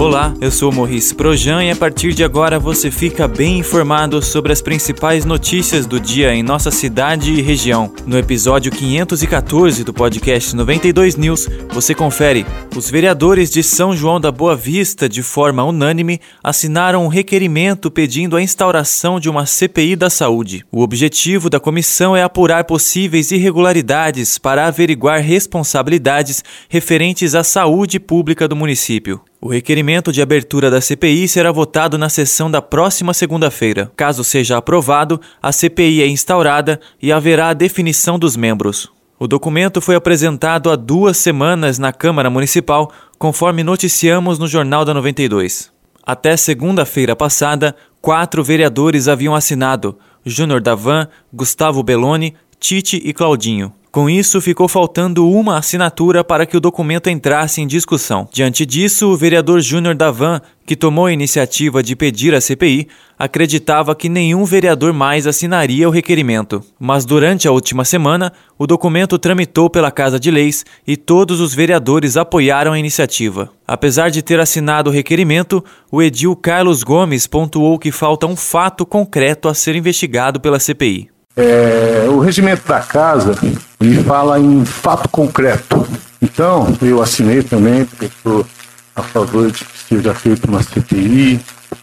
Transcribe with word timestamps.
Olá, 0.00 0.34
eu 0.40 0.50
sou 0.50 0.72
Maurice 0.72 1.14
Projan 1.14 1.62
e 1.62 1.70
a 1.70 1.76
partir 1.76 2.14
de 2.14 2.24
agora 2.24 2.58
você 2.58 2.90
fica 2.90 3.28
bem 3.28 3.58
informado 3.58 4.22
sobre 4.22 4.50
as 4.50 4.62
principais 4.62 5.26
notícias 5.26 5.84
do 5.84 6.00
dia 6.00 6.34
em 6.34 6.42
nossa 6.42 6.70
cidade 6.70 7.34
e 7.34 7.42
região. 7.42 7.92
No 8.06 8.16
episódio 8.16 8.72
514 8.72 9.84
do 9.84 9.92
podcast 9.92 10.56
92 10.56 11.16
News, 11.16 11.46
você 11.70 11.94
confere. 11.94 12.46
Os 12.74 12.90
vereadores 12.90 13.50
de 13.50 13.62
São 13.62 13.94
João 13.94 14.18
da 14.18 14.32
Boa 14.32 14.56
Vista, 14.56 15.06
de 15.06 15.22
forma 15.22 15.62
unânime, 15.62 16.18
assinaram 16.42 17.04
um 17.04 17.08
requerimento 17.08 17.90
pedindo 17.90 18.38
a 18.38 18.42
instauração 18.42 19.20
de 19.20 19.28
uma 19.28 19.44
CPI 19.44 19.96
da 19.96 20.08
saúde. 20.08 20.64
O 20.72 20.80
objetivo 20.80 21.50
da 21.50 21.60
comissão 21.60 22.16
é 22.16 22.22
apurar 22.22 22.64
possíveis 22.64 23.30
irregularidades 23.32 24.38
para 24.38 24.66
averiguar 24.66 25.20
responsabilidades 25.20 26.42
referentes 26.70 27.34
à 27.34 27.44
saúde 27.44 28.00
pública 28.00 28.48
do 28.48 28.56
município. 28.56 29.20
O 29.42 29.48
requerimento 29.48 30.12
de 30.12 30.20
abertura 30.20 30.70
da 30.70 30.82
CPI 30.82 31.26
será 31.26 31.50
votado 31.50 31.96
na 31.96 32.10
sessão 32.10 32.50
da 32.50 32.60
próxima 32.60 33.14
segunda-feira. 33.14 33.90
Caso 33.96 34.22
seja 34.22 34.58
aprovado, 34.58 35.18
a 35.42 35.50
CPI 35.50 36.02
é 36.02 36.06
instaurada 36.06 36.78
e 37.00 37.10
haverá 37.10 37.48
a 37.48 37.54
definição 37.54 38.18
dos 38.18 38.36
membros. 38.36 38.92
O 39.18 39.26
documento 39.26 39.80
foi 39.80 39.94
apresentado 39.94 40.70
há 40.70 40.76
duas 40.76 41.16
semanas 41.16 41.78
na 41.78 41.90
Câmara 41.90 42.28
Municipal, 42.28 42.92
conforme 43.18 43.64
noticiamos 43.64 44.38
no 44.38 44.46
Jornal 44.46 44.84
da 44.84 44.92
92. 44.92 45.72
Até 46.04 46.36
segunda-feira 46.36 47.16
passada, 47.16 47.74
quatro 48.02 48.44
vereadores 48.44 49.08
haviam 49.08 49.34
assinado: 49.34 49.98
Júnior 50.22 50.60
Davan, 50.60 51.08
Gustavo 51.32 51.82
Belloni, 51.82 52.34
Tite 52.58 53.00
e 53.02 53.14
Claudinho. 53.14 53.72
Com 53.92 54.08
isso, 54.08 54.40
ficou 54.40 54.68
faltando 54.68 55.28
uma 55.28 55.58
assinatura 55.58 56.22
para 56.22 56.46
que 56.46 56.56
o 56.56 56.60
documento 56.60 57.10
entrasse 57.10 57.60
em 57.60 57.66
discussão. 57.66 58.28
Diante 58.32 58.64
disso, 58.64 59.08
o 59.08 59.16
vereador 59.16 59.60
Júnior 59.60 59.96
Davan, 59.96 60.40
que 60.64 60.76
tomou 60.76 61.06
a 61.06 61.12
iniciativa 61.12 61.82
de 61.82 61.96
pedir 61.96 62.32
a 62.32 62.40
CPI, 62.40 62.86
acreditava 63.18 63.92
que 63.96 64.08
nenhum 64.08 64.44
vereador 64.44 64.92
mais 64.92 65.26
assinaria 65.26 65.88
o 65.88 65.90
requerimento. 65.90 66.62
Mas 66.78 67.04
durante 67.04 67.48
a 67.48 67.50
última 67.50 67.84
semana, 67.84 68.32
o 68.56 68.64
documento 68.64 69.18
tramitou 69.18 69.68
pela 69.68 69.90
Casa 69.90 70.20
de 70.20 70.30
Leis 70.30 70.64
e 70.86 70.96
todos 70.96 71.40
os 71.40 71.52
vereadores 71.52 72.16
apoiaram 72.16 72.72
a 72.72 72.78
iniciativa. 72.78 73.50
Apesar 73.66 74.08
de 74.08 74.22
ter 74.22 74.38
assinado 74.38 74.88
o 74.88 74.92
requerimento, 74.92 75.64
o 75.90 76.00
edil 76.00 76.36
Carlos 76.36 76.84
Gomes 76.84 77.26
pontuou 77.26 77.76
que 77.76 77.90
falta 77.90 78.28
um 78.28 78.36
fato 78.36 78.86
concreto 78.86 79.48
a 79.48 79.54
ser 79.54 79.74
investigado 79.74 80.38
pela 80.38 80.60
CPI. 80.60 81.10
É, 81.36 82.06
o 82.08 82.18
regimento 82.18 82.66
da 82.66 82.80
casa 82.80 83.36
ele 83.80 84.02
fala 84.02 84.38
em 84.38 84.64
fato 84.64 85.08
concreto. 85.08 85.86
Então, 86.20 86.76
eu 86.82 87.00
assinei 87.00 87.42
também, 87.42 87.84
porque 87.84 88.06
estou 88.06 88.46
a 88.94 89.02
favor 89.02 89.50
de 89.50 89.64
que 89.64 89.78
seja 89.88 90.14
feita 90.14 90.46
uma 90.48 90.62
CPI, 90.62 91.40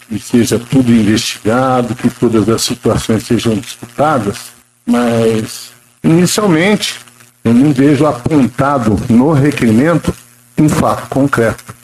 que 0.07 0.19
seja 0.19 0.59
tudo 0.59 0.91
investigado, 0.91 1.95
que 1.95 2.09
todas 2.09 2.47
as 2.49 2.61
situações 2.61 3.25
sejam 3.25 3.55
disputadas, 3.55 4.37
mas 4.85 5.71
inicialmente 6.03 6.99
eu 7.43 7.53
não 7.53 7.73
vejo 7.73 8.05
apontado 8.05 8.97
no 9.09 9.31
requerimento 9.31 10.13
um 10.57 10.69
fato 10.69 11.07
concreto. 11.09 11.75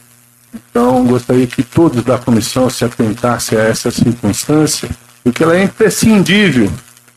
Então, 0.53 1.05
gostaria 1.05 1.47
que 1.47 1.63
todos 1.63 2.03
da 2.03 2.17
comissão 2.17 2.69
se 2.69 2.85
atentassem 2.85 3.57
a 3.57 3.63
essa 3.63 3.89
circunstância, 3.89 4.89
porque 5.23 5.43
ela 5.43 5.55
é 5.55 5.63
imprescindível 5.63 6.71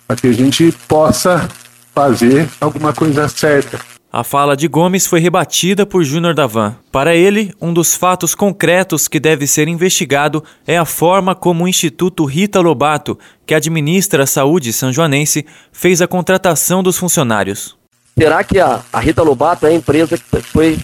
para 0.07 0.17
que 0.17 0.29
a 0.29 0.33
gente 0.33 0.73
possa 0.87 1.49
fazer 1.95 2.49
alguma 2.61 2.93
coisa 2.93 3.29
certa. 3.29 3.81
A 4.13 4.25
fala 4.25 4.57
de 4.57 4.67
Gomes 4.67 5.07
foi 5.07 5.21
rebatida 5.21 5.85
por 5.85 6.03
Júnior 6.03 6.33
Davan. 6.33 6.77
Para 6.91 7.15
ele, 7.15 7.53
um 7.61 7.73
dos 7.73 7.95
fatos 7.95 8.35
concretos 8.35 9.09
que 9.09 9.21
deve 9.21 9.47
ser 9.47 9.69
investigado 9.69 10.43
é 10.67 10.79
a 10.79 10.87
forma 10.87 11.35
como 11.35 11.65
o 11.65 11.69
Instituto 11.69 12.25
Rita 12.25 12.61
Lobato, 12.61 13.19
que 13.45 13.55
administra 13.55 14.23
a 14.23 14.27
saúde 14.27 14.73
sanjoanense, 14.73 15.45
fez 15.73 16.01
a 16.01 16.09
contratação 16.09 16.83
dos 16.83 16.97
funcionários. 16.97 17.77
Será 18.19 18.43
que 18.43 18.59
a, 18.59 18.81
a 18.91 19.01
Rita 19.01 19.23
Lobato 19.23 19.67
é 19.67 19.71
a 19.71 19.75
empresa 19.75 20.17
que 20.17 20.41
foi 20.41 20.79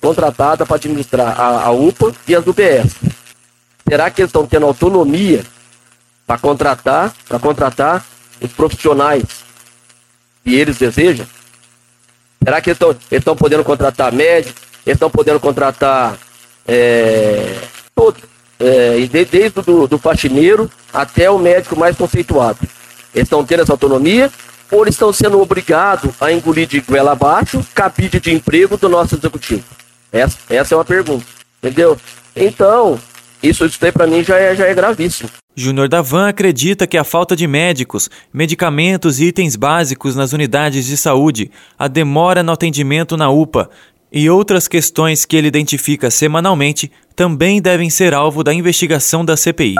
contratada 0.00 0.66
para 0.66 0.76
administrar 0.76 1.40
a, 1.40 1.66
a 1.66 1.70
UPA 1.70 2.12
e 2.26 2.34
as 2.34 2.44
UBS? 2.44 2.96
Será 3.88 4.10
que 4.10 4.22
eles 4.22 4.30
estão 4.30 4.44
tendo 4.44 4.66
autonomia 4.66 5.44
para 6.26 6.38
contratar, 6.38 7.12
para 7.28 7.38
contratar 7.38 8.04
os 8.42 8.52
profissionais 8.52 9.24
que 10.44 10.54
eles 10.54 10.78
desejam? 10.78 11.26
Será 12.42 12.60
que 12.60 12.70
eles 12.70 12.80
estão 13.10 13.36
podendo 13.36 13.62
contratar 13.62 14.12
médicos? 14.12 14.62
Eles 14.84 14.96
estão 14.96 15.10
podendo 15.10 15.38
contratar 15.38 16.18
é, 16.66 17.56
todo, 17.94 18.16
é, 18.58 19.06
desde 19.06 19.50
do, 19.62 19.86
do 19.86 19.98
faxineiro 19.98 20.70
até 20.92 21.30
o 21.30 21.38
médico 21.38 21.78
mais 21.78 21.96
conceituado. 21.96 22.58
Eles 23.14 23.26
estão 23.26 23.44
tendo 23.44 23.62
essa 23.62 23.72
autonomia 23.72 24.30
ou 24.70 24.82
eles 24.82 24.94
estão 24.94 25.12
sendo 25.12 25.40
obrigados 25.40 26.10
a 26.20 26.32
engolir 26.32 26.66
de 26.66 26.80
goela 26.80 27.12
abaixo 27.12 27.64
cabide 27.74 28.18
de 28.18 28.32
emprego 28.32 28.76
do 28.76 28.88
nosso 28.88 29.14
executivo? 29.14 29.64
Essa, 30.10 30.38
essa 30.48 30.74
é 30.74 30.76
uma 30.76 30.84
pergunta, 30.84 31.24
entendeu? 31.62 31.96
Então, 32.34 32.98
isso, 33.42 33.64
isso 33.66 33.78
para 33.92 34.06
mim 34.06 34.24
já 34.24 34.38
é, 34.38 34.56
já 34.56 34.66
é 34.66 34.74
gravíssimo. 34.74 35.30
Júnior 35.54 35.86
Davan 35.86 36.28
acredita 36.28 36.86
que 36.86 36.96
a 36.96 37.04
falta 37.04 37.36
de 37.36 37.46
médicos, 37.46 38.08
medicamentos 38.32 39.20
e 39.20 39.26
itens 39.26 39.54
básicos 39.54 40.16
nas 40.16 40.32
unidades 40.32 40.86
de 40.86 40.96
saúde, 40.96 41.50
a 41.78 41.88
demora 41.88 42.42
no 42.42 42.52
atendimento 42.52 43.16
na 43.16 43.28
UPA 43.28 43.68
e 44.10 44.30
outras 44.30 44.66
questões 44.66 45.24
que 45.26 45.36
ele 45.36 45.48
identifica 45.48 46.10
semanalmente 46.10 46.90
também 47.14 47.60
devem 47.60 47.90
ser 47.90 48.14
alvo 48.14 48.42
da 48.42 48.52
investigação 48.52 49.24
da 49.24 49.36
CPI. 49.36 49.74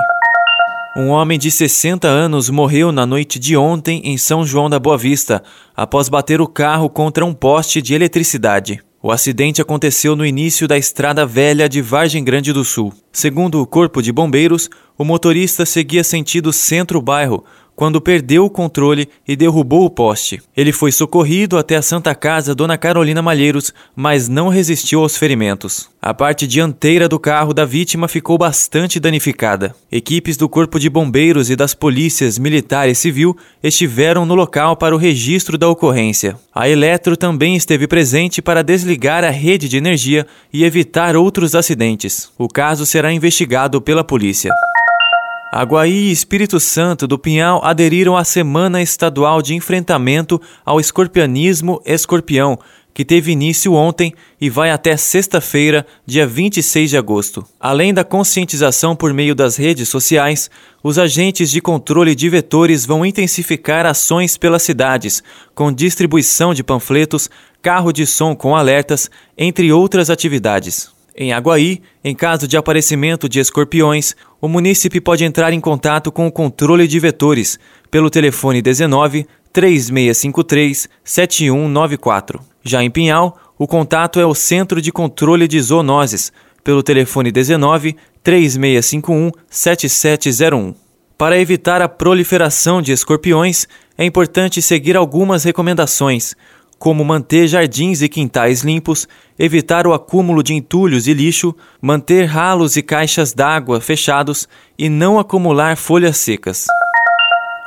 Um 0.95 1.09
homem 1.09 1.39
de 1.39 1.51
60 1.51 2.07
anos 2.07 2.51
morreu 2.51 2.93
na 2.93 3.07
noite 3.07 3.39
de 3.39 3.57
ontem 3.57 4.03
em 4.05 4.19
São 4.19 4.45
João 4.45 4.69
da 4.69 4.79
Boa 4.79 4.99
Vista, 4.99 5.43
após 5.75 6.11
bater 6.11 6.39
o 6.39 6.47
carro 6.47 6.91
contra 6.91 7.25
um 7.25 7.33
poste 7.33 7.81
de 7.81 7.95
eletricidade. 7.95 8.83
O 9.05 9.11
acidente 9.11 9.61
aconteceu 9.61 10.15
no 10.15 10.25
início 10.25 10.69
da 10.69 10.79
estrada 10.79 11.27
velha 11.27 11.69
de 11.69 11.83
Vargem 11.83 12.23
Grande 12.23 12.53
do 12.53 12.65
Sul. 12.65 12.95
Segundo 13.11 13.61
o 13.61 13.67
Corpo 13.67 14.01
de 14.01 14.13
Bombeiros, 14.13 14.71
o 14.97 15.05
motorista 15.05 15.67
seguia 15.67 16.05
sentido 16.05 16.53
centro-bairro 16.53 17.45
quando 17.75 18.01
perdeu 18.01 18.45
o 18.45 18.51
controle 18.51 19.09
e 19.27 19.35
derrubou 19.35 19.85
o 19.85 19.91
poste. 19.91 20.41
Ele 20.57 20.73
foi 20.73 20.93
socorrido 20.93 21.59
até 21.59 21.77
a 21.77 21.83
Santa 21.83 22.15
Casa 22.15 22.55
Dona 22.55 22.79
Carolina 22.79 23.23
Malheiros, 23.23 23.73
mas 23.95 24.29
não 24.29 24.49
resistiu 24.49 25.01
aos 25.01 25.17
ferimentos. 25.17 25.91
A 26.01 26.13
parte 26.13 26.47
dianteira 26.47 27.09
do 27.09 27.19
carro 27.19 27.55
da 27.55 27.65
vítima 27.65 28.09
ficou 28.09 28.37
bastante 28.37 28.99
danificada. 28.99 29.75
Equipes 29.91 30.37
do 30.37 30.49
Corpo 30.49 30.79
de 30.79 30.91
Bombeiros 30.91 31.49
e 31.49 31.57
das 31.57 31.75
polícias 31.75 32.39
militar 32.39 32.89
e 32.89 32.95
civil 32.95 33.37
estiveram 33.63 34.27
no 34.27 34.35
local 34.35 34.77
para 34.77 34.95
o 34.95 34.99
registro 34.99 35.57
da 35.57 35.69
ocorrência. 35.69 36.37
A 36.55 36.69
Eletro 36.69 37.17
também 37.17 37.55
esteve 37.57 37.87
presente 37.87 38.43
para 38.43 38.63
desligar 38.63 39.23
a 39.25 39.31
rede 39.31 39.69
de 39.69 39.77
energia 39.77 40.27
e 40.53 40.65
evitar 40.65 41.17
outros 41.17 41.55
acidentes. 41.55 42.31
O 42.37 42.49
caso 42.49 42.85
será 42.85 43.13
investigado 43.13 43.81
pela 43.81 44.03
polícia. 44.03 44.51
Aguaí 45.55 46.09
e 46.09 46.11
Espírito 46.11 46.59
Santo 46.59 47.07
do 47.07 47.19
Pinhal 47.19 47.63
aderiram 47.63 48.17
à 48.17 48.25
Semana 48.25 48.81
Estadual 48.81 49.43
de 49.43 49.55
Enfrentamento 49.55 50.41
ao 50.65 50.81
Escorpianismo 50.81 51.79
Escorpião, 51.85 52.59
que 52.95 53.05
teve 53.05 53.33
início 53.33 53.75
ontem 53.75 54.15
e 54.41 54.49
vai 54.49 54.71
até 54.71 54.97
sexta-feira, 54.97 55.87
dia 56.07 56.27
26 56.27 56.89
de 56.89 56.97
agosto. 56.97 57.45
Além 57.61 57.93
da 57.93 58.03
conscientização 58.03 58.97
por 58.97 59.13
meio 59.13 59.35
das 59.35 59.57
redes 59.57 59.91
sociais, 59.91 60.51
os 60.83 60.99
agentes 60.99 61.51
de 61.51 61.61
controle 61.61 62.15
de 62.15 62.31
vetores 62.31 62.87
vão 62.87 63.05
intensificar 63.05 63.85
ações 63.85 64.39
pelas 64.39 64.63
cidades, 64.63 65.23
com 65.55 65.71
distribuição 65.71 66.55
de 66.55 66.65
panfletos, 66.65 67.29
carro 67.61 67.93
de 67.93 68.07
som 68.07 68.35
com 68.35 68.57
alertas, 68.57 69.11
entre 69.37 69.71
outras 69.71 70.09
atividades. 70.09 70.92
Em 71.15 71.33
Aguaí, 71.33 71.83
em 72.03 72.15
caso 72.15 72.49
de 72.49 72.57
aparecimento 72.57 73.29
de 73.29 73.39
escorpiões, 73.39 74.17
o 74.41 74.49
munícipe 74.49 75.01
pode 75.01 75.25
entrar 75.25 75.53
em 75.53 75.61
contato 75.61 76.11
com 76.11 76.27
o 76.27 76.33
controle 76.33 76.89
de 76.89 76.99
vetores 76.99 77.59
pelo 77.91 78.09
telefone 78.09 78.63
19 78.63 79.27
3653 79.53 80.89
7194. 81.05 82.41
Já 82.63 82.83
em 82.83 82.91
Pinhal, 82.91 83.39
o 83.59 83.67
contato 83.67 84.19
é 84.19 84.25
o 84.25 84.35
Centro 84.35 84.81
de 84.81 84.91
Controle 84.91 85.47
de 85.47 85.61
Zoonoses 85.61 86.33
pelo 86.65 86.83
telefone 86.83 87.31
19 87.31 87.97
3651 88.23 89.31
7701. 89.51 90.75
Para 91.19 91.39
evitar 91.39 91.83
a 91.83 91.89
proliferação 91.89 92.81
de 92.81 92.91
escorpiões, 92.91 93.69
é 93.97 94.05
importante 94.05 94.63
seguir 94.63 94.97
algumas 94.97 95.45
recomendações, 95.45 96.35
como 96.83 97.05
manter 97.05 97.47
jardins 97.47 98.03
e 98.03 98.09
quintais 98.09 98.63
limpos, 98.63 99.07
evitar 99.39 99.87
o 99.87 99.93
acúmulo 99.93 100.43
de 100.43 100.53
entulhos 100.53 101.07
e 101.07 101.15
lixo, 101.15 101.55
manter 101.81 102.25
ralos 102.25 102.77
e 102.77 102.83
caixas 102.83 103.33
d'água 103.33 103.81
fechados 103.81 104.49
e 104.77 104.89
não 104.89 105.17
acumular 105.17 105.77
folhas 105.77 106.17
secas. 106.17 106.67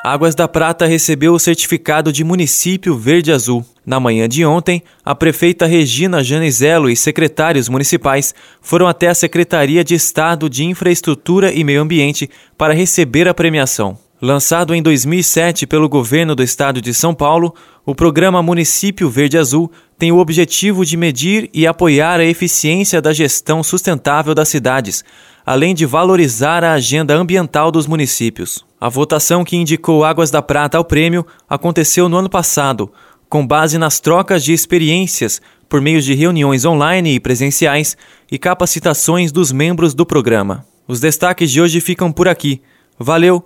Águas 0.03 0.35
da 0.35 0.49
Prata 0.49 0.85
recebeu 0.85 1.33
o 1.33 1.39
certificado 1.39 2.11
de 2.11 2.25
município 2.25 2.97
verde-azul. 2.97 3.65
Na 3.85 4.01
manhã 4.01 4.27
de 4.27 4.45
ontem, 4.45 4.83
a 5.05 5.15
prefeita 5.15 5.65
Regina 5.65 6.21
Janizelo 6.21 6.89
e 6.89 6.95
secretários 6.97 7.69
municipais 7.69 8.35
foram 8.61 8.85
até 8.85 9.07
a 9.07 9.15
Secretaria 9.15 9.81
de 9.81 9.95
Estado 9.95 10.49
de 10.49 10.65
Infraestrutura 10.65 11.53
e 11.53 11.63
Meio 11.63 11.81
Ambiente 11.81 12.29
para 12.57 12.73
receber 12.73 13.29
a 13.29 13.33
premiação. 13.33 13.97
Lançado 14.25 14.73
em 14.73 14.81
2007 14.81 15.67
pelo 15.67 15.87
governo 15.87 16.33
do 16.33 16.41
estado 16.41 16.81
de 16.81 16.95
São 16.95 17.13
Paulo, 17.13 17.53
o 17.85 17.93
programa 17.93 18.41
Município 18.41 19.07
Verde 19.07 19.37
Azul 19.37 19.71
tem 19.99 20.11
o 20.11 20.17
objetivo 20.17 20.83
de 20.83 20.97
medir 20.97 21.47
e 21.53 21.67
apoiar 21.67 22.19
a 22.19 22.25
eficiência 22.25 22.99
da 22.99 23.13
gestão 23.13 23.61
sustentável 23.61 24.33
das 24.33 24.49
cidades, 24.49 25.05
além 25.45 25.75
de 25.75 25.85
valorizar 25.85 26.63
a 26.63 26.73
agenda 26.73 27.13
ambiental 27.13 27.69
dos 27.71 27.85
municípios. 27.85 28.65
A 28.81 28.89
votação 28.89 29.43
que 29.43 29.57
indicou 29.57 30.03
Águas 30.03 30.31
da 30.31 30.41
Prata 30.41 30.79
ao 30.79 30.83
prêmio 30.83 31.23
aconteceu 31.47 32.09
no 32.09 32.17
ano 32.17 32.27
passado, 32.27 32.91
com 33.29 33.45
base 33.45 33.77
nas 33.77 33.99
trocas 33.99 34.43
de 34.43 34.53
experiências 34.53 35.39
por 35.69 35.79
meio 35.79 36.01
de 36.01 36.15
reuniões 36.15 36.65
online 36.65 37.13
e 37.13 37.19
presenciais 37.19 37.95
e 38.31 38.39
capacitações 38.39 39.31
dos 39.31 39.51
membros 39.51 39.93
do 39.93 40.03
programa. 40.03 40.65
Os 40.87 40.99
destaques 40.99 41.51
de 41.51 41.61
hoje 41.61 41.79
ficam 41.79 42.11
por 42.11 42.27
aqui. 42.27 42.59
Valeu! 42.97 43.45